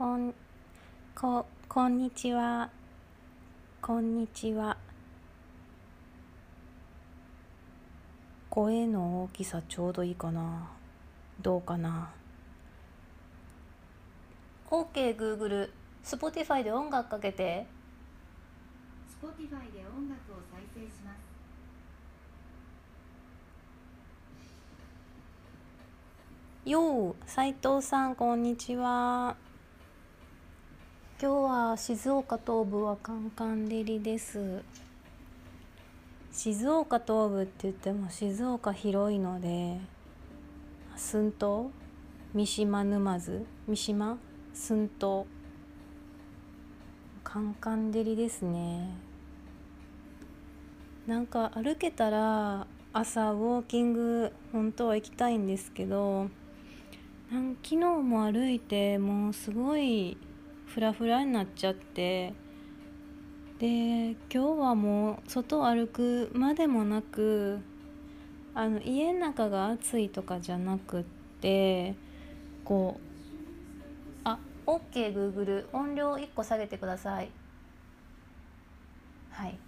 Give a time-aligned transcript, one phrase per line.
[0.00, 0.34] こん、
[1.14, 2.70] こ、こんにちは。
[3.82, 4.78] こんにちは。
[8.48, 10.70] 声の大きさちょうどいいかな。
[11.42, 12.12] どうかな。
[14.70, 15.70] OK Google、
[16.02, 17.66] Spotify で音楽かけて。
[19.22, 21.12] Spotify で音楽を再生しま
[26.64, 26.70] す。
[26.70, 29.36] よう、斉藤さん、こんにちは。
[31.22, 34.62] 今日は静岡東部はカンカン照りです。
[36.32, 39.76] 静岡東部って言っても静岡広いので、
[40.96, 41.66] 寸東
[42.32, 44.16] 三島沼津三島
[44.54, 45.26] 寸東
[47.22, 48.88] カンカン照りですね。
[51.06, 56.30] なんか歩けたら朝ウォーキング本当は行きたいんですけど
[57.30, 60.16] なん昨日も歩いてもうすごい
[60.74, 62.32] フラフラになっちゃって
[63.58, 67.58] で今日はもう外を歩くまでもなく
[68.54, 71.04] あの家の中が暑いとかじゃなくっ
[71.40, 71.96] て
[72.64, 77.30] こうあ OKGoogle 音量1個下げてください。
[79.30, 79.58] はい。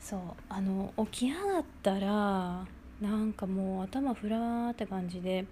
[0.00, 0.20] そう。
[0.48, 2.66] あの起き上がったら
[3.00, 5.46] なんかもう頭フラーって感じで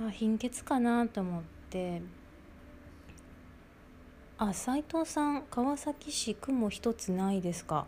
[0.00, 2.19] あ貧血かなと思って。
[4.42, 7.84] あ斉藤さん川崎市雲一つないですか？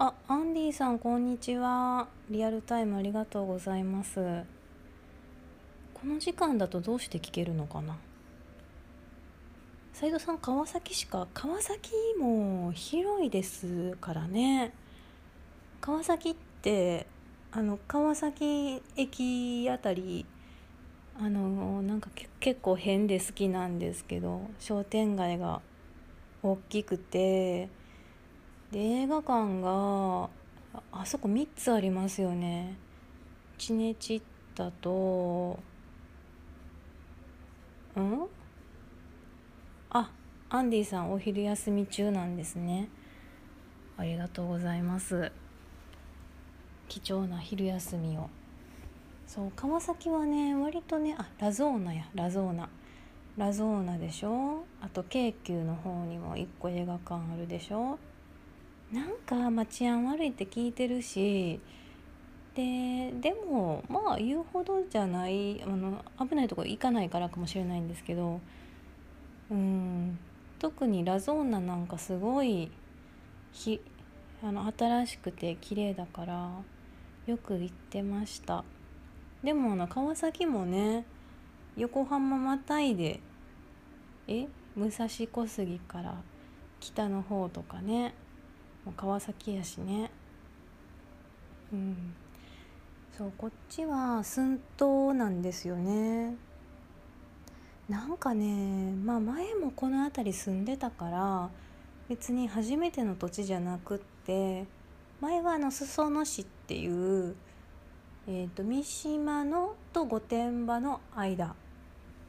[0.00, 2.08] あアンディさんこんにちは。
[2.28, 4.16] リアルタイムありがとうございます。
[5.94, 7.96] この時間だとどうして聞けるのかな？
[9.92, 11.28] 斉藤さん川崎市か？
[11.32, 14.72] 川崎も広いですからね。
[15.80, 17.06] 川崎って
[17.52, 20.26] あの川崎駅あたり
[21.20, 25.60] あのなんか結構変で好きなんですけど商店街が
[26.44, 27.68] 大きくて
[28.70, 30.30] で映画館が
[30.92, 32.76] あそこ3つありますよね。
[33.56, 34.22] チネチッ
[34.54, 35.58] タと
[37.96, 38.26] うん？
[39.90, 40.10] あ
[40.50, 42.88] アンディさんお昼休み中なんですね。
[43.96, 45.32] ありがとうございます。
[46.88, 48.30] 貴重な昼休みを。
[49.28, 52.68] そう川崎はね割とねあラゾーナやラゾーナ。
[53.36, 54.64] ラゾーナでしょ？
[54.80, 57.98] あと京急の方にも1個映画館あるでしょ？
[58.90, 61.60] なんか、まあ、治安悪いって聞いてるし。
[62.54, 68.40] ででもまあ言うほどじゃないあの危ないとこ行かないからかもしれないんですけど。
[69.50, 70.18] うん
[70.58, 72.70] 特にラゾーナなんかすごい
[73.52, 73.80] ひ
[74.42, 76.50] あの新しくて綺麗だから
[77.26, 78.64] よく行ってました。
[79.42, 81.04] でもあの川崎もね
[81.76, 83.20] 横浜またいで
[84.26, 86.16] え武蔵小杉から
[86.80, 88.14] 北の方とかね
[88.84, 90.10] もう川崎やしね。
[91.72, 92.14] うん。
[93.16, 96.36] そうこっちは寸東なんですよね。
[97.88, 101.50] なんかねまあ前もこの辺り住んでたから
[102.08, 104.66] 別に初めての土地じゃなくって
[105.20, 107.34] 前はあの裾野市っていう、
[108.28, 111.56] えー、と三島のと御殿場の間。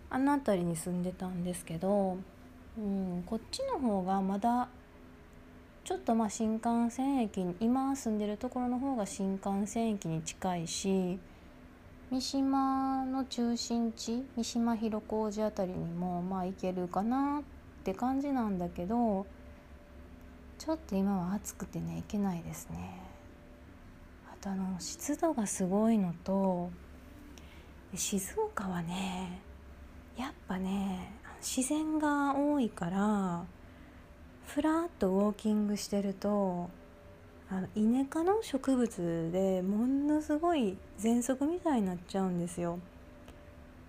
[0.10, 2.18] あの辺りに住んでたんですけど、
[2.78, 4.70] うん、こっちの方がまだ
[5.84, 11.20] ちょっとまあ新幹線駅に今住んでるところの方が新幹線駅に近いし
[12.10, 19.28] 三島の中心地三島広小路あたりにもまあ行けるかなって感じなんだけど
[20.58, 23.09] ちょっと今は暑くてね行けないですね。
[24.42, 26.70] とあの湿度がすごいのと
[27.94, 29.42] 静岡はね
[30.18, 33.46] やっぱね自然が多いから
[34.48, 36.70] ふらっとウォーキングしてると
[37.52, 42.80] あのイネ科の植物でものすごい喘息みたいになっちゃうんですよ。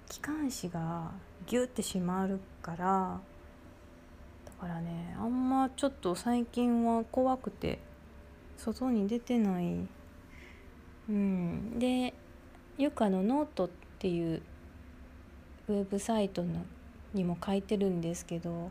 [0.08, 1.12] 気管支が
[1.46, 3.20] ギュッて締まるから
[4.44, 7.78] だからねあんまちょっと最近は怖くて
[8.56, 9.86] 外に出てない
[11.08, 11.78] うん。
[11.78, 12.14] で
[12.78, 13.68] よくあのノートっ
[13.98, 14.42] ていう
[15.68, 16.64] ウェブサイトの
[17.14, 18.70] にも書いてるんですけど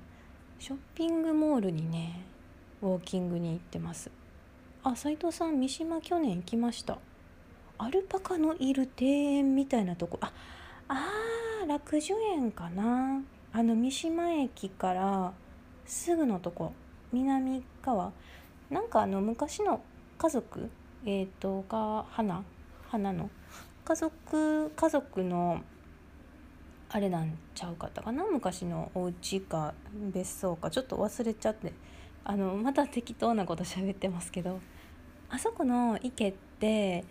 [0.57, 2.25] ショッピングモールにね
[2.81, 4.11] ウォーキングに行ってます。
[4.83, 6.97] あ斉藤さん三島去年行きました。
[7.77, 10.17] アルパカのいる庭園みたいなとこ。
[10.21, 10.31] あ
[10.87, 13.21] あー楽寿園かな。
[13.51, 15.33] あの三島駅から
[15.85, 16.73] すぐのとこ。
[17.11, 18.11] 南側。
[18.69, 19.81] なんかあの昔の
[20.17, 20.69] 家族
[21.05, 22.43] え、ー、とが花
[22.89, 23.29] 花の？
[23.85, 25.61] 家族家族の
[26.89, 28.25] あれなんちゃうかったかな？
[28.25, 29.73] 昔のお家か
[30.13, 30.69] 別荘か。
[30.69, 31.73] ちょっと忘れちゃって。
[32.23, 34.59] あのまた適当なこと喋ってますけど。
[35.29, 37.05] あそこの池って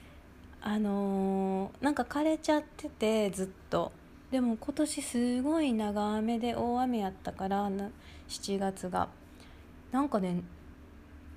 [0.61, 3.93] あのーなんか枯れちゃっててずっと。
[4.31, 7.91] でも今年すごい長雨で大雨やったからな
[8.29, 9.09] 7月が。
[9.91, 10.43] なんかね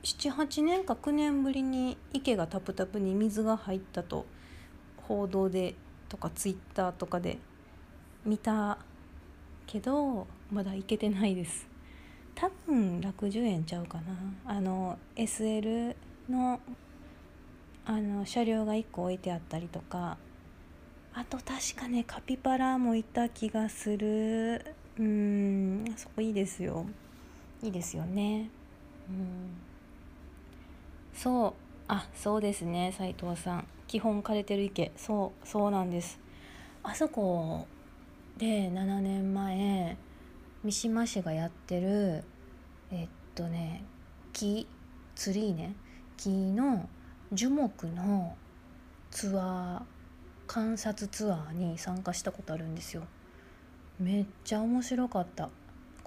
[0.04, 4.26] 78年か9年ぶりに池がタプタプに水が入ったと
[5.08, 5.76] 報道で
[6.10, 7.38] とかツイッターとかで
[8.26, 8.80] 見た
[9.68, 11.68] けどまだ行けてないです。
[12.34, 14.14] 多分楽寿園ちゃうかな。
[14.46, 15.96] あの SL
[16.30, 16.60] の
[17.86, 20.18] あの車両が1個置いてあったりとか。
[21.14, 24.76] あと確かねカピバラもいた気がする。
[24.98, 26.86] うんそこいいですよ。
[27.62, 28.50] いいですよね。
[29.10, 29.71] うん。
[31.14, 31.54] そう。
[31.88, 32.94] あそうですね。
[32.98, 33.68] 斉藤さん。
[33.88, 34.92] 基本枯れてる池。
[34.96, 36.20] そうそうなんです。
[36.84, 37.68] あそこ
[38.38, 39.98] で7年前
[40.64, 42.24] 三島市がやってる
[42.92, 43.84] えっとね
[44.34, 44.68] 木
[45.16, 45.76] ツリーね。
[46.18, 46.88] 木の
[47.32, 48.36] 樹木の
[49.10, 49.82] ツアー
[50.48, 53.04] 観察ツアーに参加したことあるんですよ。
[54.00, 55.50] めっちゃ面白かった。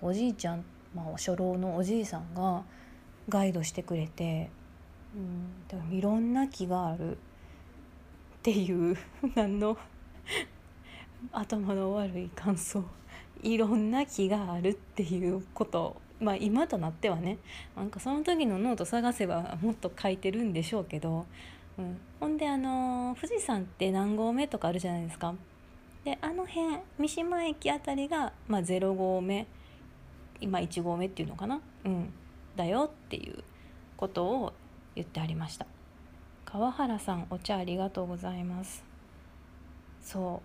[0.03, 0.65] おじいちゃん、
[0.95, 2.63] まあ、初老のおじいさんが
[3.29, 4.51] ガイドしてくれて、
[5.15, 7.13] うん、でもいろんな木がある。
[7.13, 7.17] っ
[8.45, 8.95] ていう
[9.35, 9.75] 何の
[11.33, 12.85] 頭の悪い感想。
[13.43, 15.97] いろんな木があるっていうこと。
[16.21, 17.39] まあ今となってはね。
[17.75, 21.25] なんかその時のノート探せばもっと書いてるんでしょうけど、
[21.79, 25.35] うん、ほんであの富士山って何合目とかあるじゃないですか。
[26.05, 29.47] であの辺三島駅あたりが、まあ、0合目。
[30.41, 32.13] 今1合目っていうのかな、うん、
[32.57, 33.43] だよっていう
[33.97, 34.53] ことを
[34.95, 35.67] 言ってありました。
[36.45, 38.85] 川原さんお茶ありがとうございます。
[40.03, 40.43] そ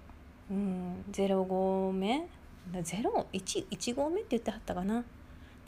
[0.49, 0.53] う。
[0.53, 2.27] うん0合目
[2.71, 4.93] ？01合目って言ってはったかな？
[4.95, 5.03] なん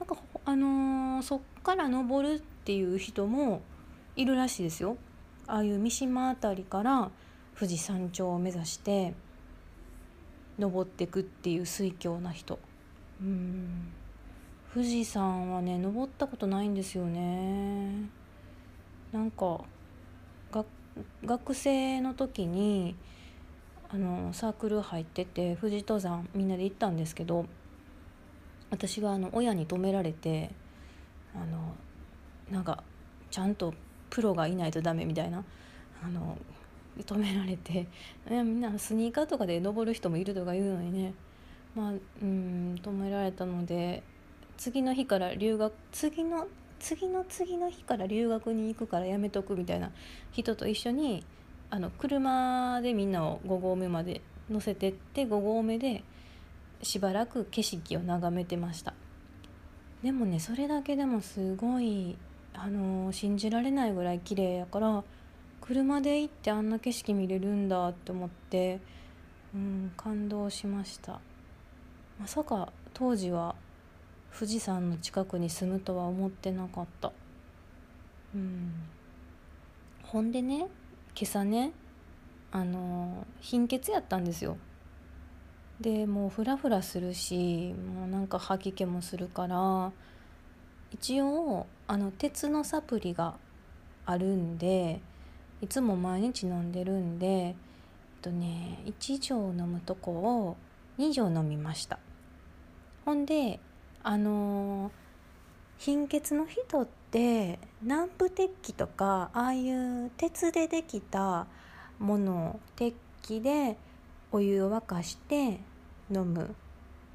[0.08, 3.62] かあのーそっから登るっていう人も
[4.16, 4.98] いるらしいですよ。
[5.46, 7.12] ああいう三島あたりから
[7.56, 9.14] 富士山頂を目指して
[10.58, 12.58] 登ってくっていう水郷な人。
[13.22, 13.92] うん。
[14.74, 18.10] 富士山はね登ったことないんですよね。
[19.12, 19.62] なんか
[21.26, 22.96] 学生の時に
[23.90, 27.46] あのサークル入ってて富士登山みんなで行ったんですけど
[28.70, 30.52] 私はあの親に止められて
[31.36, 31.76] あの
[32.50, 32.84] なんか
[33.30, 33.74] ちゃんと
[34.10, 35.44] プロがいないとダメみたいな
[36.04, 36.38] あの
[37.06, 37.88] 止められて
[38.30, 41.14] みんなスニーカーとかで登る人もいるとか言うのにね
[41.76, 44.04] まあうん止められたので
[44.58, 46.48] 次の日から留学次の
[46.82, 49.92] 次の次の日から留学に行くからやめとくみたいな
[50.32, 51.24] 人と一緒に
[51.70, 56.04] あの車でみんなを5合目まで乗せてって5合目で
[56.82, 58.94] しばらく景色を眺めてました。
[60.02, 62.18] でもねそれだけでもすごい
[62.54, 65.04] あの信じられないぐらい綺麗やから
[65.62, 68.80] 車で行ってあんな景色見れるんだって思って、
[69.54, 71.20] うん、感動しました。
[72.20, 73.56] まさか当時は
[74.34, 77.12] 富士山の近くに住むとは思ってなかった。
[78.34, 78.72] うん。
[80.04, 80.68] ほんでね
[81.16, 81.72] 今朝ね
[82.52, 84.58] あの貧血やったんですよ。
[85.80, 89.92] でもうフラフラするしもうなんか吐き気もするから
[90.92, 93.36] 一応あの鉄のサプリが
[94.06, 95.02] あるんで
[95.62, 97.56] いつも毎日飲んでるんでえっ
[98.22, 100.58] とね1錠飲むとこを
[101.00, 101.98] 2錠飲みました。
[103.06, 103.60] ほんで
[104.04, 104.92] あの
[105.78, 111.48] 貧血の人って南部鉄器とかああいう鉄でできた
[112.00, 113.78] もの鉄器で
[114.32, 115.60] お湯を沸かして
[116.12, 116.56] 飲む。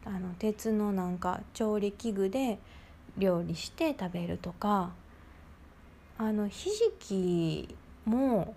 [0.05, 2.61] あの鉄のなんか調理器具で
[3.19, 4.93] 料理して食べるとか。
[6.19, 7.77] あのひじき
[8.07, 8.55] も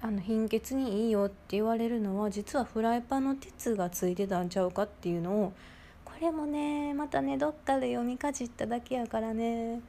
[0.00, 5.52] あの貧血にいいよって言われるのは実はフライパンの鉄がついてたんちゃうかっていうのを
[6.20, 9.80] れもねまたねどっかで読みかじっただけやからね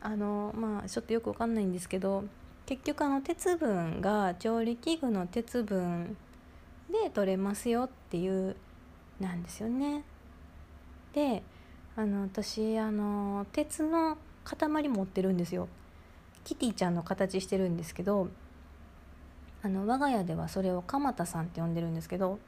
[0.00, 2.24] あのまあちょっとよくわかんないんですけど
[2.66, 6.16] 結局あの鉄分が調理器具の鉄分
[6.90, 8.56] で取れますよっていう
[9.18, 10.04] なんですよね。
[11.12, 11.42] で
[11.96, 15.68] あの私あの鉄の塊持ってるんですよ。
[16.44, 18.28] キティちゃんの形してるんですけど
[19.62, 22.38] あの我が家ではそれを鎌田さんって呼んでるんですけど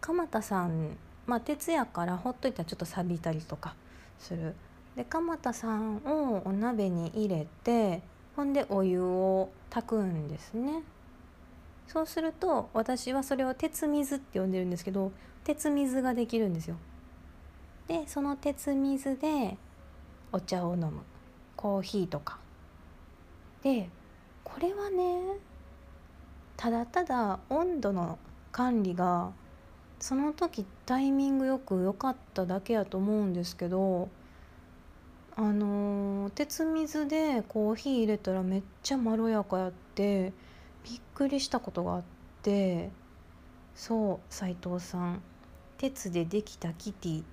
[0.00, 3.74] 鎌田さんまあ鉄やからほっといたらちょっと錆びたりとか
[4.18, 4.54] する。
[4.96, 8.02] で鎌田さんをお鍋に入れて
[8.36, 10.82] ほんでお湯を炊くんですね。
[11.86, 15.12] そうすると私はそれを鉄水って呼んでるんですけど
[15.44, 16.76] 鉄水ができるんですよ。
[17.88, 19.56] でその鉄水で
[20.32, 21.02] お茶を飲む
[21.56, 22.38] コーヒーとか
[23.62, 23.88] で
[24.42, 25.38] これはね
[26.56, 28.18] ただただ温度の
[28.52, 29.32] 管理が
[30.04, 34.10] その時タイミングよく良かっただけやと思うんですけど
[35.34, 40.34] あの鉄水でコーヒー入れたらめっちゃまろやかやって
[40.84, 42.02] びっくりしたことがあっ
[42.42, 42.90] て
[43.74, 45.22] そう斉藤さん。
[45.78, 47.24] 鉄でできたキティ。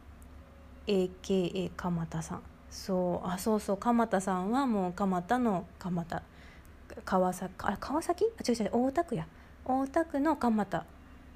[0.87, 2.41] AKA 鎌田さん。
[2.69, 6.23] そうあそうそう鎌田さんはもう蒲田の蒲田。
[7.03, 8.23] 川崎あ川崎？
[8.39, 9.27] あ違う違う大田区や。
[9.65, 10.85] 大田区の蒲田。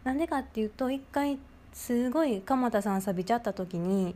[0.05, 1.39] なんでかっていうと一回
[1.73, 4.15] すごい鎌田さん錆びちゃった時に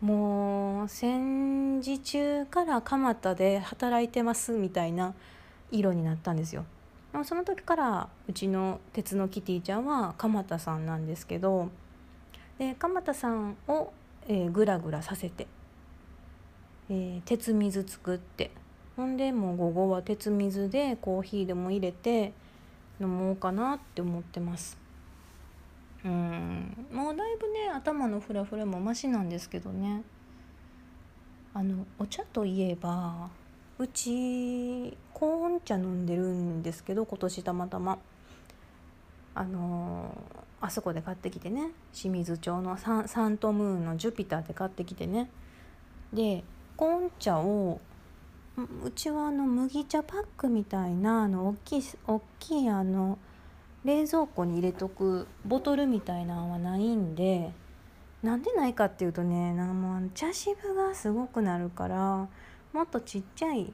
[0.00, 5.14] もう戦時中から蒲田で働いてますみたいな
[5.70, 6.64] 色になったんですよ。
[7.24, 11.68] その時からうちの鉄のキティちゃんは鎌田さんなんですけど
[12.58, 13.92] で鎌田さんを、
[14.28, 15.46] え、グラグラさせて、
[16.88, 18.50] えー鉄水作って
[18.96, 22.32] ほんでもう午後は鉄水でコーヒーでも入れて
[23.00, 24.87] 飲もうかなって思ってます。
[26.08, 26.96] うん。
[26.96, 30.02] もうだいぶね頭のフラフラもマシなんですけどね。
[31.54, 33.30] あのお茶といえば
[33.78, 37.98] うちコーン茶飲んでるんですけど今年たまたま。
[39.34, 45.30] あのーあそこで買ってきてね清水町のサンサントムーンのジュピターで買ってきてね。
[46.12, 46.42] で
[46.76, 47.80] コーン茶を
[48.56, 53.18] ううちはあの麦茶パックみたいなあの大きい大きいあの
[53.84, 57.52] 冷蔵庫に入れとくボトルみたいなのはないんで
[58.22, 62.28] なんでないかっていうとねなんも茶渋がすごくなるから
[62.72, 63.72] もっとちっちゃい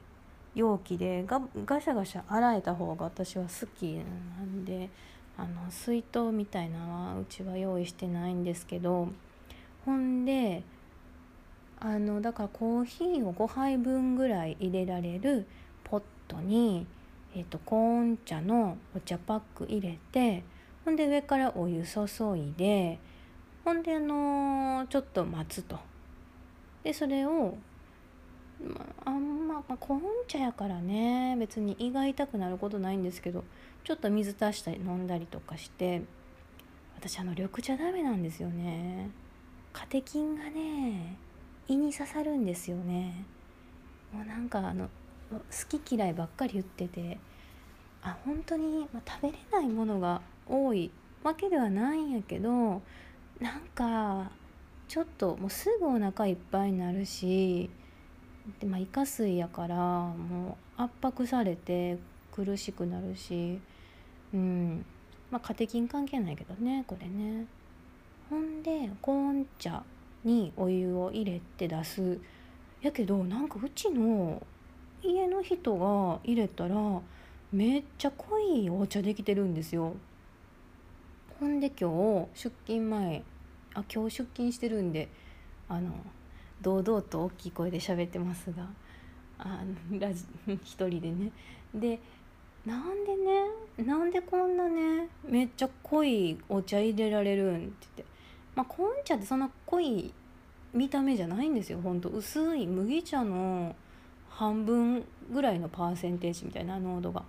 [0.53, 4.03] 容器でガガシャガシャ洗えた方が私は好きな
[4.43, 4.89] んで
[5.37, 9.09] あの水筒みたいなのはうちは用意してないんですけど
[9.85, 10.63] ほんで
[11.79, 15.45] あのだからコーヒーを5杯分ぐらい入れられる
[15.83, 16.87] ポットに、
[17.35, 20.43] えー、とコーン茶のお茶パック入れて
[20.85, 22.97] ほんで上からお湯注いで
[23.65, 25.79] ほんであのちょっと待つと。
[26.83, 27.57] でそれを
[29.05, 33.43] ああんま、まあ、コーン茶やからね別に胃が痛くなることないんですけど
[33.83, 36.03] ちょっと水足したり飲んだりとかして
[36.95, 39.09] 私あの緑茶ダメなんですよね
[39.73, 41.17] カテキンがね
[41.67, 43.25] 胃に刺さるんですよね
[44.13, 44.89] もうなんかあの
[45.31, 47.17] 好き嫌いばっかり言ってて
[48.01, 50.91] あ本当に、まあ、食べれないものが多い
[51.23, 52.81] わけではないんやけど
[53.39, 54.31] なんか
[54.87, 57.69] ちょっともうすぐお腹いっぱいになるし
[58.59, 61.97] で、まあ、イカ水やからもう圧迫されて
[62.31, 63.59] 苦しくなるし
[64.33, 64.85] うん。
[65.31, 67.45] まあカテキン関係ないけどねこれね。
[68.29, 69.83] ほんでコーン茶
[70.23, 72.19] にお湯を入れて出す。
[72.81, 74.41] やけどなんかうちの
[75.05, 76.75] 家の人が入れたら
[77.51, 79.93] めっちゃ濃いお茶できてるんですよ。
[81.39, 83.23] ほんで今日出勤前
[83.73, 85.09] あ今日出勤してるんで
[85.67, 85.91] あの
[86.61, 88.67] 堂々と大きい声で喋ってますが
[89.37, 90.23] あのラジ
[90.63, 91.31] 一人でね。
[91.73, 91.99] で
[92.65, 93.45] なんでね
[93.77, 98.05] なんでこんなねめっちゃ濃いお茶入れられるんって言って。
[98.55, 100.13] まあコーン茶ってそんな濃い
[100.73, 102.09] 見た目じゃないんですよほんと。
[102.09, 103.75] 薄い麦茶の
[104.35, 107.23] 半分ぐらいのパーセンテージみたいな濃度が。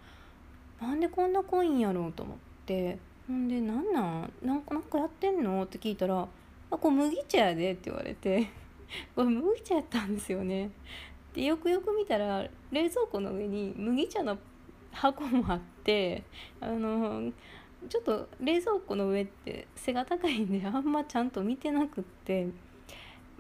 [0.81, 2.37] なんでこんな濃いんやろうと思っ
[2.67, 2.99] て。
[3.29, 4.33] ほんで「なんなん？
[4.43, 6.21] なんかなんかやってんの?」って聞いたら
[6.71, 8.49] 「あこれ麦茶やで」って言われて。
[9.15, 10.71] これ麦茶やったんですよね。
[11.35, 14.39] でよくよく見たら冷蔵庫の上に麦茶の
[14.93, 16.23] 箱もあって
[16.61, 17.31] あの
[17.89, 22.49] ちょっと冷蔵庫の上って背が高いんであんまちゃんと見てなくって、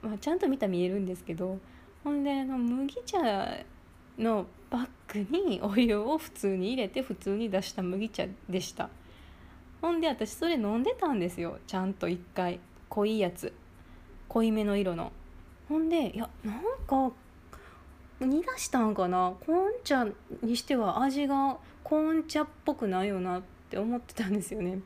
[0.02, 1.58] まあ、ちゃんと見たら見えるんですけど
[2.06, 3.18] ほんであの麦茶
[4.16, 4.88] のバッ
[5.28, 8.90] グにお湯を普通に入れて普通に出した麦茶でした。
[9.82, 11.58] ほんで私それ飲んでたんですよ。
[11.66, 12.60] ちゃんと一回
[12.90, 13.52] 濃いやつ。
[14.28, 15.10] 濃いめの色の。
[15.68, 17.10] ほんでいやなんか
[18.20, 19.34] 煮出したんかな。
[19.44, 20.06] コーン茶
[20.42, 24.78] にしては味がコーン茶っぽくないよなって思ってたんですよね。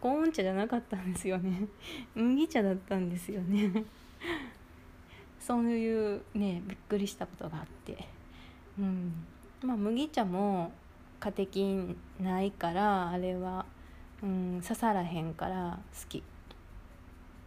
[0.00, 1.66] コーン茶じゃなかったんですよね。
[2.14, 3.84] 麦茶だったんですよね。
[5.40, 8.08] そういうねびっくりしたことがあって。
[8.78, 9.12] うん。
[9.62, 10.72] まあ麦茶も
[11.20, 13.66] カテキンないからあれは、
[14.22, 16.22] うん、刺さらへんから好き。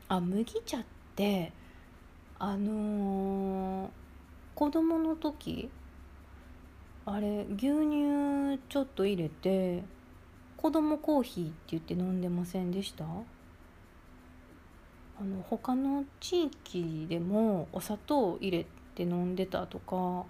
[0.09, 0.83] あ麦茶っ
[1.15, 1.51] て
[2.39, 3.89] あのー
[4.53, 5.69] 子供の時
[7.05, 9.83] あれ牛乳ちょっと入れて
[10.57, 13.05] 子供コーヒーって言って飲んでませんでした？
[15.19, 18.65] あの他の地域でもお砂糖入れ
[18.95, 20.25] て飲んでたとか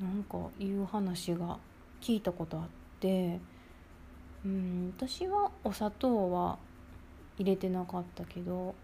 [0.00, 1.58] なんかいう話が
[2.00, 2.64] 聞いたことあっ
[3.00, 3.40] て
[4.44, 6.58] うん私はお砂糖は
[7.38, 8.74] 入れてなかったけど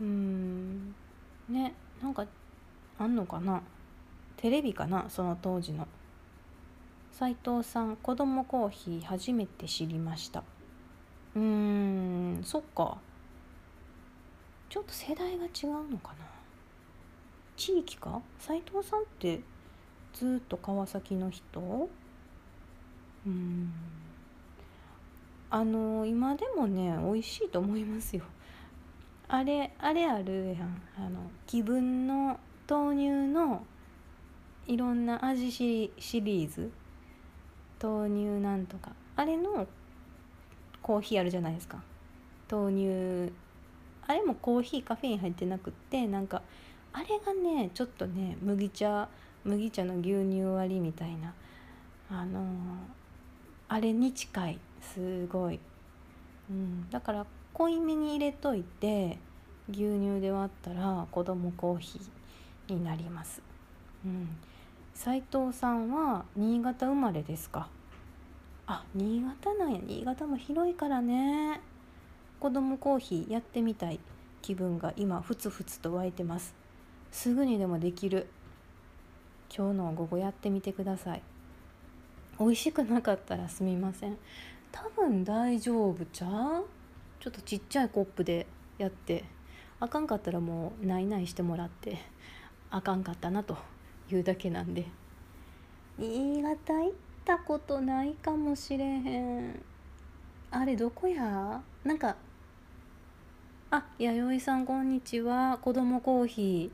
[0.00, 0.94] うん
[1.48, 2.26] ねなんか
[2.98, 3.62] あんのかな？
[4.36, 5.06] テレビかな？
[5.08, 5.86] その当時の。
[7.12, 10.42] 斉藤さん子供コーヒー初めて知りました。
[11.34, 12.98] うーんそっか。
[14.68, 16.26] ちょっと世代が違うのかな？
[17.56, 18.20] 地域か？
[18.38, 19.40] 斉藤さんって
[20.12, 21.88] ずっと川崎の人？
[23.26, 23.72] うん。
[25.48, 28.24] あの今でもね美味しいと思いますよ。
[29.28, 30.82] あれあれあるやん。
[30.98, 33.64] あの気分の豆乳の
[34.66, 36.70] いろんな味シシリーズ？
[37.80, 38.90] 豆乳なんとか。
[39.14, 39.66] あれの
[40.82, 41.82] コーヒーあるじゃないですか。
[42.50, 43.32] 豆乳
[44.06, 46.42] あれもコーヒーカフェイン入ってなくってなんか
[46.92, 49.08] あれがねちょっとね麦茶
[49.44, 51.34] 麦茶の牛乳割りみたいな
[52.10, 52.44] あのー
[53.68, 55.58] あれに近いすごい、
[56.48, 59.18] うん、だから濃いめに入れといて
[59.68, 63.42] 牛乳で割ったら子供コーヒーになります、
[64.04, 64.28] うん、
[64.94, 67.68] 斉藤さんは新潟生まれですか？
[68.68, 69.80] あ新潟なんや。
[69.84, 71.60] 新潟も広いからね。
[72.38, 73.98] 子供コーヒーやってみたい
[74.42, 76.54] 気分が今ふつふつと湧いてます。
[77.10, 78.28] すぐにでもできる。
[79.54, 81.22] 今日の午後やってみてください。
[82.38, 84.18] 美味しくなかったらすみません。
[84.70, 86.66] 多分大丈夫ちゃう？
[87.20, 89.24] ちょっとちっちゃいコップでやって。
[89.80, 91.96] あかんかったらもうないないしてもらって。
[92.70, 93.56] あかんかったなと
[94.10, 94.86] いうだけなんで。
[95.98, 96.92] 新潟行っ
[97.24, 99.62] たことないかもしれへん。
[100.50, 101.62] あれどこや？
[101.84, 102.16] なんか
[103.68, 105.58] あ弥生さんこんにちは。
[105.60, 106.70] 子供コーヒ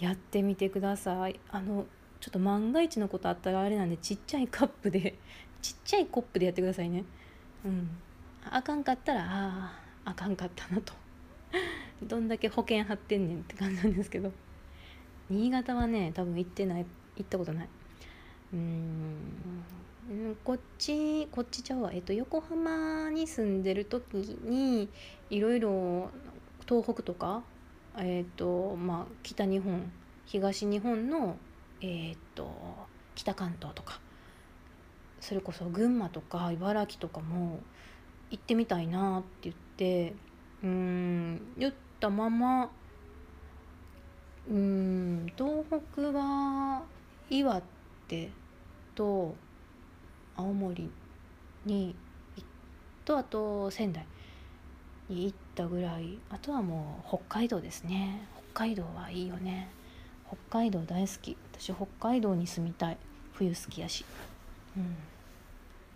[0.00, 1.38] ーやってみてください。
[1.50, 1.84] あの
[2.20, 5.18] ちょっと万が一のことあったらあれなんでちっちゃいカップで
[5.60, 7.04] ちっちゃいコップでやってくださいね。
[7.66, 7.90] うん。
[8.50, 10.94] あかんかったらあああかんかったなと。
[12.00, 14.32] どんだけ保険貼ってんねんって感じなんですけど。
[15.28, 17.68] 新潟はね多分行ってない行ったことない。
[18.54, 19.16] うん。
[20.10, 24.88] ーんこっちこっちちゃうわ、えっと、横浜に住んでる時に
[25.30, 26.10] いろいろ
[26.66, 27.42] 東北とか
[27.98, 29.90] えっとまあ北日本
[30.26, 31.36] 東日本の
[31.80, 32.50] えっと
[33.14, 34.00] 北関東とか
[35.20, 37.60] それこそ群馬とか茨城とかも
[38.30, 40.14] 行ってみたいなって言って
[40.64, 42.70] うん言ったまま
[44.50, 46.82] うん東北は
[47.30, 47.62] 岩
[48.08, 48.30] 手
[48.94, 49.34] と
[50.42, 50.90] 青森
[51.64, 51.94] に
[53.04, 54.06] とあと仙台
[55.08, 56.18] に行ったぐらい。
[56.30, 58.26] あとはもう北海道ですね。
[58.52, 59.70] 北海道はいいよね。
[60.26, 61.36] 北海道大好き。
[61.52, 62.96] 私北海道に住みたい。
[63.34, 64.04] 冬好きやし、
[64.76, 64.94] うん、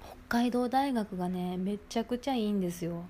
[0.00, 3.04] 北海道大学がねめちゃくちゃいいんですよ。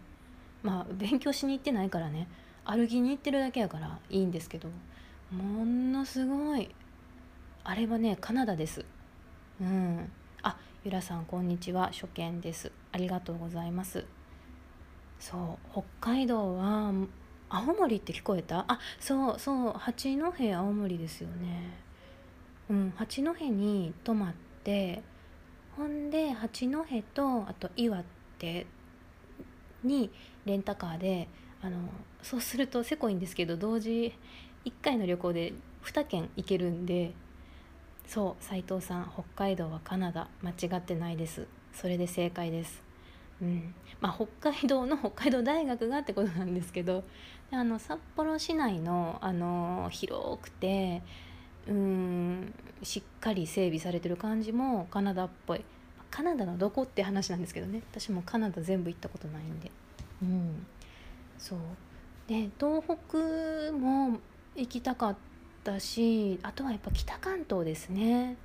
[0.62, 2.28] まあ勉強しに行ってないからね。
[2.64, 4.68] 歩きに行ってるだけやからいいんですけど。
[5.30, 6.74] ものすごい。
[7.64, 8.84] あれはねカナダです。
[9.60, 10.10] うん。
[10.86, 11.90] ゆらさんこんにちは。
[11.92, 12.70] 初見です。
[12.92, 14.04] ありがとうございます。
[15.18, 16.92] そう北海道は
[17.48, 18.64] 青森って聞こえた？
[18.68, 21.76] あそうそう八戸青森ですよね。
[22.70, 25.02] うん八戸に泊まって
[25.76, 28.04] ほんで八戸とあと岩
[28.38, 28.68] 手
[29.82, 30.12] に
[30.44, 31.28] レンタカーで
[31.62, 31.78] あの
[32.22, 34.14] そうするとせこいんですけど同時
[34.64, 37.12] 1回の旅行で2県行けるんで
[38.06, 41.46] そう斉藤さん北海道はカナダ間違ってないです。
[41.72, 42.82] それで正解です。
[43.42, 43.74] うん。
[44.00, 47.04] まあ北海道の北海道大学がってことなんですけど
[47.50, 51.02] あの札幌市内のあの広くて
[51.68, 55.64] うんしっかり整備されてる感じもカナダっぽい。
[56.08, 57.82] カナダのどこって話なんですけどね。
[57.90, 59.70] 私もカナダ全部行ったことないんで。
[60.22, 60.66] うん。
[61.38, 61.58] そう。
[62.28, 64.18] で東北も
[64.56, 65.16] 行きたかっ
[65.66, 68.36] たしあとはやっぱ北関東ですね。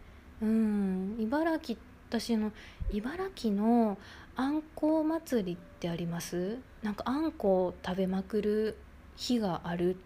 [0.42, 1.18] うん。
[1.20, 1.80] 茨城
[2.10, 2.52] 私の
[2.92, 4.00] 茨城の
[4.36, 6.58] あんこう祭りってあります？
[6.82, 8.78] なんかあんこを食べまくる
[9.16, 9.98] 日があるっ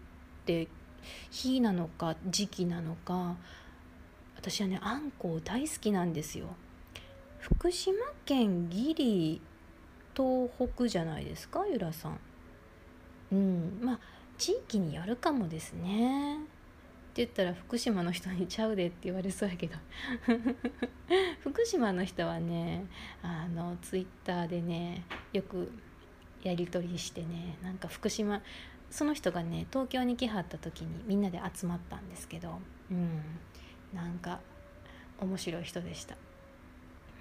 [0.44, 0.68] て
[1.30, 3.36] 日なのか時期なのか。
[4.36, 6.48] 私はねあんこ大好きなんですよ。
[7.40, 9.40] 福島県ギリ
[10.14, 12.18] 東北じゃないですかゆらさん。
[13.32, 13.78] うん。
[13.82, 13.98] まあ
[14.36, 16.40] 地域によるかもですね。
[17.16, 19.76] 言ったら福島の人にちゃうでって言われそうやけど。
[21.40, 22.86] 福島の人はね
[23.22, 25.70] あのツイッターでねよく
[26.42, 28.42] やり取りしてねなんか福島
[28.90, 33.22] その人がね東京に来はった時にみんなで集まったんですけどうん
[33.92, 34.40] なんか
[35.18, 36.16] 面白い人でした。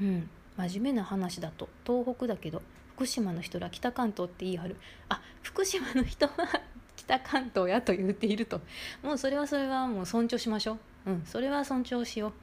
[0.02, 2.62] うん真面目な話だと東北だけど
[2.96, 4.78] 福島の人ら北関東って言い張る。
[5.10, 6.34] あ福島の人は
[7.06, 8.62] 北関東やと言っていると。
[9.04, 10.74] もうそれはそれはもう尊重しましょ
[11.06, 11.12] う。
[11.12, 11.22] うん。
[11.26, 12.34] それは尊重しよう。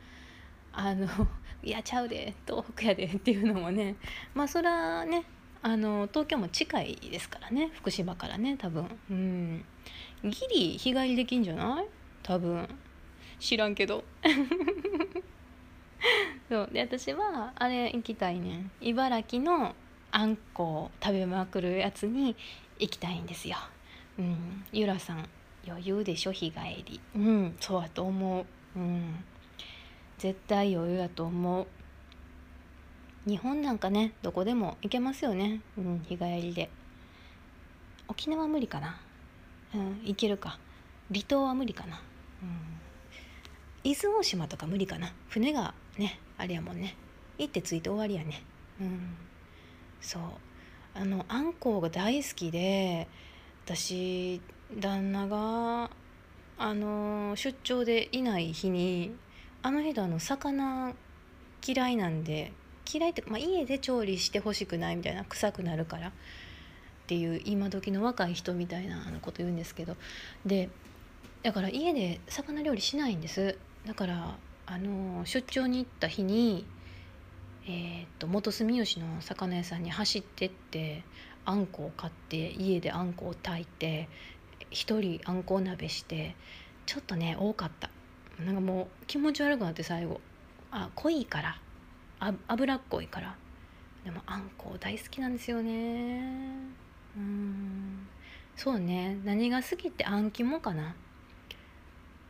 [0.73, 1.07] あの
[1.63, 3.97] いやちゃうで東北やでっていうのもね。
[4.35, 5.25] まあそれはね
[5.63, 7.71] あの東京も近いですからね。
[7.75, 8.89] 福島からね多分。
[9.11, 9.65] うん。
[10.25, 11.87] ギリ日帰りできんじゃない？
[12.23, 12.69] 多分。
[13.39, 14.05] 知らんけど。
[16.49, 16.69] そう。
[16.73, 18.71] で私はあれ行きたいねん。
[18.81, 19.75] 茨城の
[20.11, 22.37] あんこを食べまくるやつに
[22.79, 23.57] 行きたいんですよ。
[24.19, 24.65] うん。
[24.73, 25.29] ゆらさん
[25.67, 26.33] 余裕でしょ？
[26.33, 27.01] 日帰り。
[27.15, 27.57] うん。
[27.61, 28.79] そうやと思う。
[28.79, 29.25] うん。
[30.19, 31.67] 絶対余裕やと思う。
[33.29, 36.71] 日本なんかねどこでも行けますよね、うん、日帰りで。
[38.09, 39.01] 沖縄は無理かな、
[39.75, 40.59] うん、行けるか。
[41.13, 42.03] 離島は無理かな、
[42.43, 45.13] うん、伊豆大島とか無理かな。
[45.29, 46.97] 船がねあれやもんね。
[47.39, 48.43] 行って着いて終わりやね。
[48.81, 49.17] うん。
[50.01, 50.23] そう。
[50.95, 53.09] あのあんこうが大好きで
[53.65, 54.41] 私
[54.79, 55.91] 旦那が
[56.59, 59.15] あの出張でいない日に
[59.63, 60.93] あの人あの魚
[61.67, 62.53] 嫌いなんで
[62.93, 66.13] 嫌いって、まあ、家で調理してほしくないみたいな臭くなるからっ
[67.07, 69.97] ていう今時の若い人みたいなこと言うんですけど。
[70.45, 70.69] で
[71.43, 73.59] だから家で魚料理しないんです。
[73.85, 76.65] だからあの出張に行った日に、
[77.67, 81.03] えー、っと元住吉の魚屋さんに走ってって
[81.45, 84.09] あんこを買って家であんこを炊いて
[84.71, 86.37] 一人あんこ鍋して
[86.87, 87.91] ちょっとね多かった。
[88.45, 90.21] なんかもう気持ち悪くなって最後。
[90.71, 91.59] あ濃いから。
[92.21, 93.37] あ脂っこいから。
[94.05, 96.23] でもあんこ大好きなんですよね。
[97.17, 98.07] うん。
[98.57, 99.19] そうね。
[99.25, 100.95] 何が好きってあん肝かな。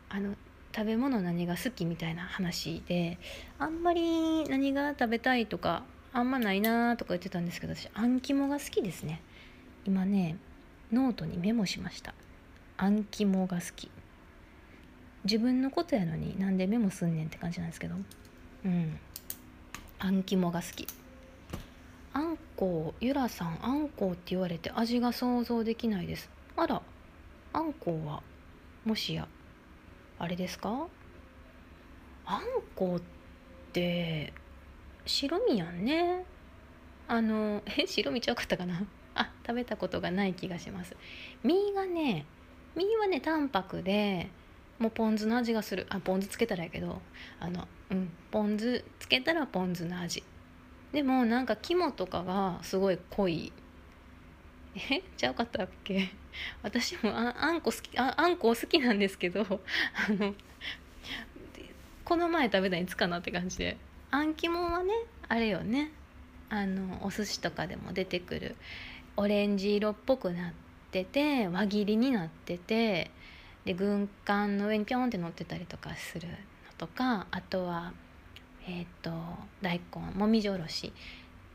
[0.09, 0.35] あの
[0.75, 3.19] 食べ物何が好きみたいな話で
[3.59, 9.23] あんまり何が食べたいとかあんまないなとか言ってたんですけど私あん肝が好きですね。
[9.85, 10.37] 今ね
[10.93, 12.15] ノートにメモしました。
[12.77, 13.91] あん肝が好き。
[15.25, 17.95] 自分のことやのになんでメモすんねんって感じなんですけど。
[18.65, 18.99] うん。
[19.99, 20.87] あん肝が好き。
[22.13, 26.29] あんこうゆらさんあんこうって言われて味が想像できないです。
[26.57, 26.83] あら
[27.55, 28.23] あんこうは
[28.85, 29.27] もしや
[30.19, 30.89] あれですか？
[32.27, 32.43] あん
[32.77, 33.03] こうっ
[33.73, 34.35] て
[35.07, 36.25] 白身やんね。
[37.09, 38.83] あのえ白身ちゃうかったかな？
[39.15, 40.97] あ食べたことがない気がします。
[41.43, 42.25] 身がね
[42.75, 44.29] 身はね淡白で
[44.79, 45.87] もうポン酢の味がする。
[45.91, 47.01] あポン酢つけたらやけど
[47.41, 50.23] あのうんポン酢つけたらポン酢の味。
[50.93, 53.53] でもなんか肝とかがすごい濃い。
[54.75, 55.03] え？
[55.17, 56.09] ちゃうかったっけ？
[56.63, 60.35] 私もああんこ好きああんこ好きなんですけどあの
[62.05, 63.77] この前食べたいつかなって感じで。
[64.13, 64.93] あん肝はね
[65.29, 65.91] あれよね。
[66.51, 68.57] あのお寿司とかでも出てくる
[69.17, 70.53] オレンジ色っぽくなっ
[70.91, 73.11] てて輪切りになってて
[73.65, 76.35] で軍艦の上にピョンって乗ってたりとかするの
[76.77, 77.95] とかあとは
[78.69, 79.11] えっ、ー、と
[79.63, 80.93] 大根もみじおろし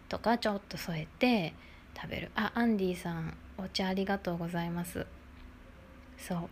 [0.09, 1.53] とかちょっと添えて
[1.95, 2.31] 食べる。
[2.35, 5.05] あアンディさんお茶ありがとうございます。
[6.17, 6.49] そ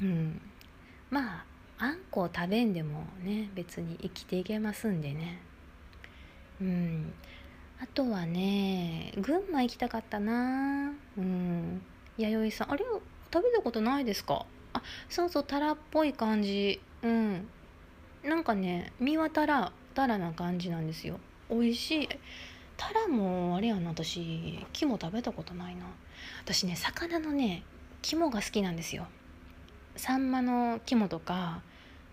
[0.00, 0.04] う。
[0.04, 0.40] うん。
[1.08, 5.40] まああんこを食べんでもね別に生きていけますんでね。
[6.60, 7.12] うん。
[7.80, 10.92] あとはね群馬行きたかったな。
[11.18, 11.82] うん。
[12.16, 12.72] 弥生さん。
[12.72, 12.84] あれ
[13.32, 14.46] 食べたことないですか？
[14.74, 16.80] あそうそうタラっぽい感じ。
[17.02, 17.48] うん。
[18.24, 21.18] なんかね身はタラタラな感じなんですよ。
[21.50, 22.08] 美味しい。
[22.76, 25.86] タラもあれやな私肝食べたことないな。
[26.44, 27.64] 私ね魚のね
[28.02, 29.06] 肝が好きなんですよ。
[29.96, 31.62] サンマの肝とか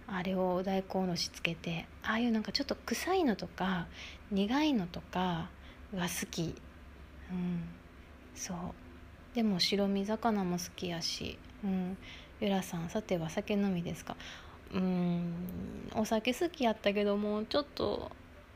[0.07, 3.87] あれを大根おろしつけてああいうなんかちょっと臭いのとか
[4.31, 5.49] 苦いのとか
[5.95, 6.55] が好き。
[7.31, 7.63] うん。
[8.35, 8.57] そう。
[9.35, 11.97] でも白身魚も好きやし、うん、
[12.41, 14.15] ゆらさんさては酒飲みですか？
[14.73, 15.33] うん。
[15.93, 18.11] お酒好きやったけどもちょっと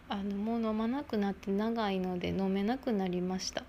[0.10, 3.64] あのもう飲まなくなって長いので飲めなくなりました。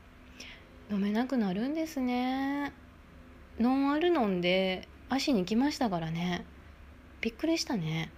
[0.91, 2.73] 飲めなくなるんですね。
[3.61, 6.45] ノンアル飲んで足に来ましたからね。
[7.21, 8.11] びっくりしたね。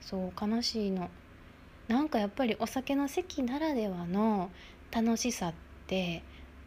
[0.00, 1.10] そう悲しいの。
[1.88, 4.50] なんかやっぱりお酒の席ならではの
[4.90, 5.54] 楽しさっ
[5.86, 6.22] て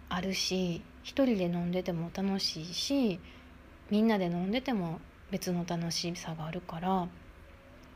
[0.10, 3.20] あるし一人で飲んでても楽しいし
[3.90, 5.00] みんなで飲んでても
[5.32, 7.08] 別の楽しさがあるから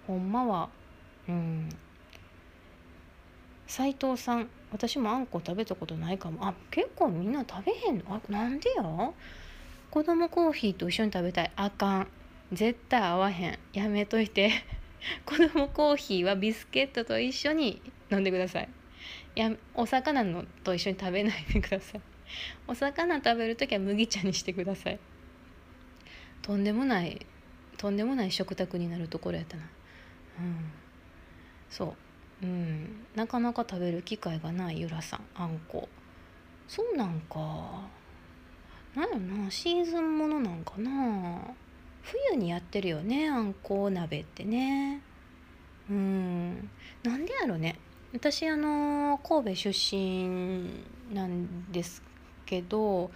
[0.08, 0.70] ほんまは
[1.28, 1.70] うん。
[3.68, 6.48] 斉藤さん私もあんこ食べたことないかも。
[6.48, 8.16] あ結構みんな食べへんの？
[8.16, 8.84] あなんでや？
[9.92, 11.52] 子供コーヒーと一緒に食べたい。
[11.56, 12.08] あかん。
[12.54, 13.60] 絶対合わへん。
[13.74, 14.52] やめといて。
[15.26, 18.70] 子供コーヒーはビスケットと一緒に飲んでください。
[19.34, 22.02] やお魚のと一緒に食べないでください。
[22.68, 25.00] お魚食べる時は麦茶にしてください。
[26.44, 27.26] とんでもない
[27.78, 29.64] とんでもない食卓になるところやったな。
[30.40, 30.72] うん。
[31.70, 31.96] そ
[32.44, 32.46] う。
[32.46, 33.06] うん。
[33.16, 35.26] なかなか食べる機会がないゆらさん。
[35.34, 35.90] あんこ。
[36.68, 37.99] そうなんか。
[39.00, 41.42] なんやろなシーズンものなんかな。
[42.02, 45.02] 冬にやってるよねあんこう鍋ってね。
[45.90, 46.70] うん。
[47.04, 47.80] なんでやろね。
[48.14, 50.70] 私あの神戸出身
[51.14, 52.02] なんです
[52.46, 53.12] けど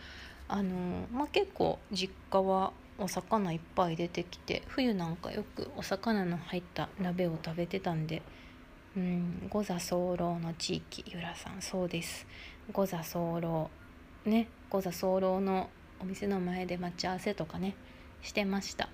[0.47, 8.21] あの、まあ、結構実家はお魚いっぱい出てきて冬なんかよくお魚の入った鍋を食べてたんで
[8.95, 12.27] うん五座候の地域ゆらさんそうです。
[12.71, 13.71] 五座候
[14.25, 14.47] ね。
[14.73, 15.69] 五座候の
[16.01, 17.75] お店の前で待ち合わせとかね
[18.23, 18.89] してました。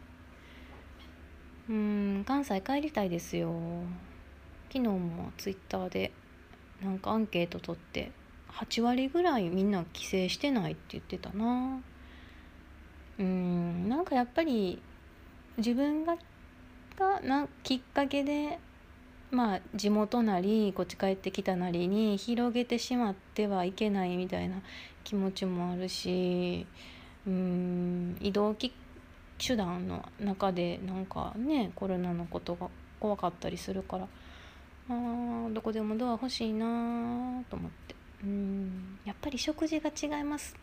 [1.69, 3.53] うん関西帰りたいですよ。
[4.67, 6.11] 昨日もツイッターで
[6.83, 8.11] なんかアンケート取って
[8.51, 11.79] 8割ぐらいみんな帰省してないって言ってたな。
[13.17, 14.81] うんなんかやっぱり
[15.55, 16.17] 自分が
[16.97, 18.59] がなきっかけで
[19.31, 24.61] まあ地元なりこっち帰ってきたなりに広げてしまってはいけないみたいな
[25.09, 26.67] 気持ちもあるし
[27.25, 28.55] うん移動
[29.39, 32.67] 手段の中でなんかねコロナのことが
[32.99, 34.07] 怖かったりするから
[34.87, 37.95] あどこでもドア欲しいなと思って。
[38.23, 40.55] うんやっぱり食事が違います。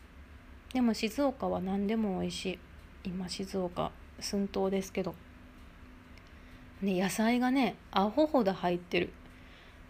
[0.73, 2.59] でも静岡は何でも美味しい。
[3.05, 5.13] 今静岡寸島ですけど。
[6.81, 9.11] ね野菜がねアホほど入ってる。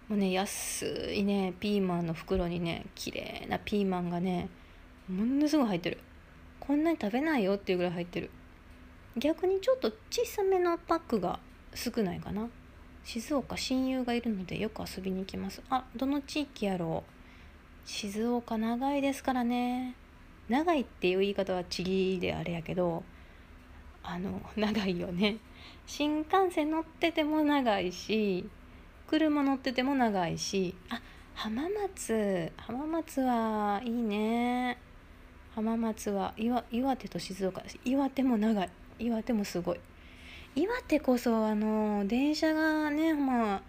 [0.08, 4.50] もうね安いねピーマンの袋にね綺麗なピーマンがね
[5.10, 6.00] ものすごい入ってる。
[6.60, 8.30] こんなに食べないよっていうぐらい入ってる。
[9.15, 11.39] 逆にちょっと小さめのパックが
[11.74, 12.50] 少ないかな。
[13.04, 15.62] 静岡親友がいるのでよく遊びに行きます。
[15.70, 17.89] あどの地域やろう。
[17.89, 19.96] 静岡長いですからね。
[20.50, 23.04] 長いっていう言い方は地理であれやけど
[24.04, 25.38] あの長いよね。
[25.86, 28.50] 新幹線乗ってても長いし
[29.08, 31.02] 車乗ってても長いしあ
[31.34, 34.78] 浜松浜松はいいね。
[35.56, 38.70] 浜松は岩岩手と静岡岩手も長い。
[39.00, 39.80] 岩手もすごい。
[40.56, 43.62] 岩手こそあの電車がねま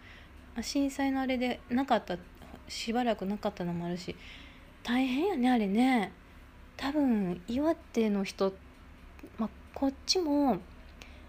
[0.57, 2.17] あ震災のあれでなかった
[2.69, 4.17] しばらくなかったのもあるし
[4.83, 6.13] 大変やねあれね。
[6.79, 8.55] 多分岩手の人、
[9.37, 10.59] まあ、こっちも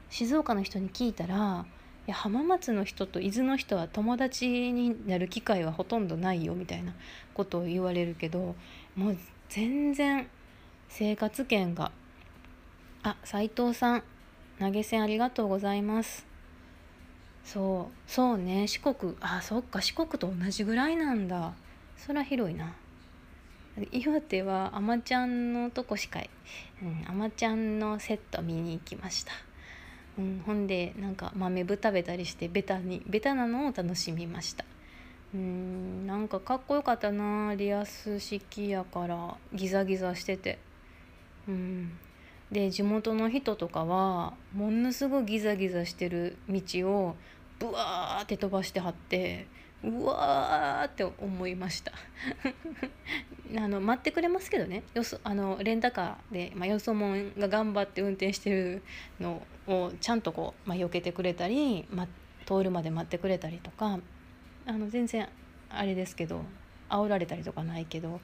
[0.10, 1.66] 静岡の人に聞いたら
[2.10, 6.94] や浜松の人と伊豆の人は友達になる機会はほとんどないよみたいな
[7.34, 8.56] ことを言われるけど
[8.96, 9.18] もう
[9.48, 10.28] 全然
[10.88, 11.92] 生活圏が
[13.04, 14.04] あ斉藤さん
[14.60, 16.26] 投げ銭ありがとうございます。
[17.46, 21.54] そうそうね四国あそっか四国と同じぐらいなんだ。
[21.96, 22.74] そら広いな。
[23.92, 26.20] 岩手はあまちゃんのとこしか
[26.82, 29.32] うんあまちゃんのセット見に行きました。
[30.20, 34.66] うん、ほんでなんか豆ぶ食べたりしてベタにベタなのを楽しみました。
[35.34, 40.60] うんなんかかっこよかったなリアス式やからギザギザしてて。
[41.48, 41.98] うん。
[42.52, 47.16] で地元の人とかはものすごいギザギザしてる道を
[47.60, 49.46] ブワーって飛ばしてはって
[49.84, 51.92] うわーって思いました。
[53.58, 54.84] あの待ってくれますけどね。
[54.94, 58.84] よそあのレンタカーで、まあ、よそもんが頑張って運転してる
[59.20, 62.08] のをちゃんとこう、まあ、避けてくれたり、ま、
[62.46, 64.00] 通るまで待ってくれたりとか
[64.66, 65.30] あの全然
[65.70, 66.44] あれですけど
[66.90, 68.20] 煽られたりとかないけど、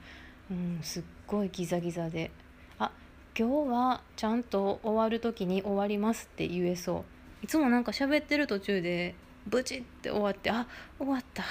[0.51, 2.31] うん、すっごいギザギザで
[2.79, 2.91] あ
[3.37, 7.45] 今日はちゃんと終わる時に終わりますって言えそう。
[7.45, 9.13] いつもなんか喋ってる途中で
[9.47, 11.43] ブチって終わってあ終わった。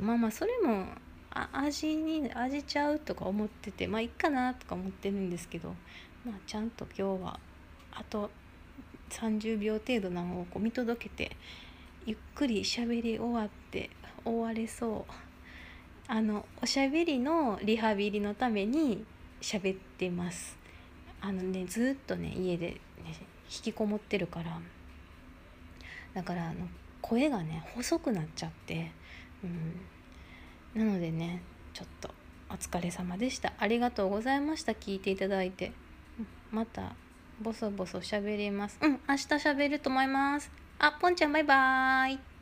[0.00, 0.86] まあまあそれも
[1.30, 5.74] あ味に味ちゃうとか思っててまあいっかなとか思ってるんですけど
[6.24, 7.40] まあちゃんと今日は
[7.92, 8.30] あと
[9.10, 11.36] 30秒程度なのをこう見届けて
[12.06, 13.90] ゆっくり喋り終わって
[14.24, 15.12] 終われそう。
[16.12, 19.04] あのおしゃべりのリハビリのために
[19.40, 20.58] 喋ってます。
[21.20, 22.80] あのねずっとね家で、ね、
[23.48, 24.58] 引きこもってるから。
[26.14, 26.66] だからあの
[27.00, 28.90] 声がね細くなっちゃって、
[30.74, 32.10] うん、なのでねちょっと
[32.50, 33.52] お疲れ様でした。
[33.58, 34.72] ありがとうございました。
[34.72, 35.72] 聞いていただいて。
[36.50, 36.94] また
[37.40, 38.78] ボソボソ喋ります。
[38.82, 40.50] うん明日喋ると思います。
[40.78, 42.29] あぽんちゃんバイバーイ。